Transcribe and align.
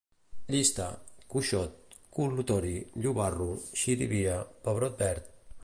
Llista: 0.53 0.85
cuixot, 1.33 1.93
col·lutori, 2.19 2.73
llobarro, 3.05 3.49
xirivia, 3.83 4.39
pebrot 4.65 5.05
verd 5.07 5.29